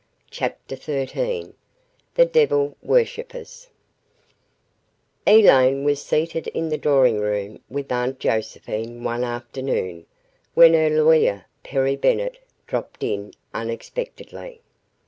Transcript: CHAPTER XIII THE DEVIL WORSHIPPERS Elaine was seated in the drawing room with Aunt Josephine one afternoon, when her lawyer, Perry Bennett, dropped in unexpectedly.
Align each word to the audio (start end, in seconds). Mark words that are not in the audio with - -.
CHAPTER 0.31 0.77
XIII 0.77 1.53
THE 2.15 2.25
DEVIL 2.25 2.75
WORSHIPPERS 2.81 3.69
Elaine 5.27 5.83
was 5.83 6.01
seated 6.01 6.47
in 6.47 6.69
the 6.69 6.77
drawing 6.79 7.19
room 7.19 7.59
with 7.69 7.91
Aunt 7.91 8.17
Josephine 8.19 9.03
one 9.03 9.23
afternoon, 9.23 10.07
when 10.55 10.73
her 10.73 10.89
lawyer, 10.89 11.45
Perry 11.63 11.95
Bennett, 11.97 12.39
dropped 12.65 13.03
in 13.03 13.31
unexpectedly. 13.53 14.61